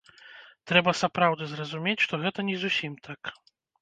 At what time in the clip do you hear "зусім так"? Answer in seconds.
2.63-3.21